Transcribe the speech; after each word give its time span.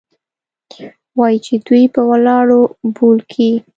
وايي 1.17 1.37
چې 1.45 1.53
دوى 1.65 1.83
په 1.95 2.01
ولاړو 2.09 2.61
بول 2.95 3.19
كيې؟ 3.31 3.53